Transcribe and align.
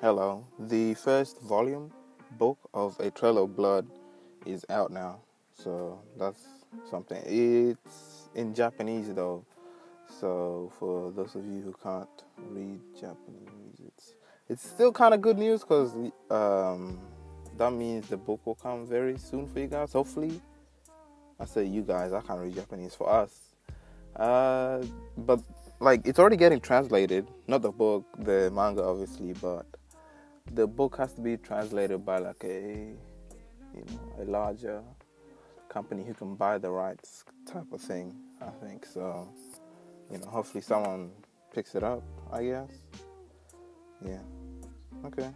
Hello. 0.00 0.44
The 0.58 0.94
first 0.94 1.40
volume 1.40 1.90
book 2.32 2.58
of 2.74 2.98
A 3.00 3.10
Trail 3.10 3.38
of 3.42 3.56
Blood 3.56 3.86
is 4.44 4.66
out 4.68 4.90
now. 4.90 5.20
So 5.54 6.00
that's 6.18 6.42
something. 6.90 7.22
It's 7.24 8.28
in 8.34 8.54
Japanese 8.54 9.14
though. 9.14 9.46
So 10.20 10.72
for 10.78 11.10
those 11.12 11.36
of 11.36 11.46
you 11.46 11.62
who 11.62 11.74
can't 11.82 12.08
read 12.50 12.80
Japanese, 13.00 13.80
it's 13.86 14.14
it's 14.48 14.68
still 14.68 14.92
kind 14.92 15.14
of 15.14 15.22
good 15.22 15.38
news 15.38 15.60
because 15.60 15.94
um, 16.30 16.98
that 17.56 17.70
means 17.72 18.08
the 18.08 18.16
book 18.16 18.40
will 18.44 18.56
come 18.56 18.86
very 18.86 19.16
soon 19.16 19.46
for 19.46 19.60
you 19.60 19.68
guys. 19.68 19.92
Hopefully, 19.92 20.40
I 21.38 21.46
say 21.46 21.64
you 21.64 21.82
guys. 21.82 22.12
I 22.12 22.20
can't 22.20 22.40
read 22.40 22.54
Japanese 22.54 22.94
for 22.94 23.08
us. 23.08 23.54
Uh, 24.16 24.84
but 25.16 25.40
like 25.80 26.06
it's 26.06 26.18
already 26.18 26.36
getting 26.36 26.60
translated. 26.60 27.26
Not 27.46 27.62
the 27.62 27.70
book, 27.70 28.04
the 28.18 28.50
manga, 28.50 28.82
obviously, 28.82 29.32
but 29.34 29.64
the 30.52 30.66
book 30.66 30.96
has 30.96 31.12
to 31.14 31.20
be 31.20 31.36
translated 31.36 32.04
by 32.04 32.18
like 32.18 32.42
a 32.44 32.94
you 33.74 33.84
know 33.86 34.22
a 34.22 34.24
larger 34.24 34.82
company 35.68 36.04
who 36.04 36.14
can 36.14 36.34
buy 36.36 36.58
the 36.58 36.70
rights 36.70 37.24
type 37.46 37.72
of 37.72 37.80
thing. 37.80 38.14
I 38.40 38.50
think 38.64 38.86
so. 38.86 39.28
You 40.10 40.18
know, 40.18 40.26
hopefully 40.26 40.60
someone 40.60 41.10
picks 41.52 41.74
it 41.74 41.82
up. 41.82 42.02
I 42.32 42.44
guess. 42.44 42.70
Yeah. 44.04 44.20
Okay. 45.04 45.30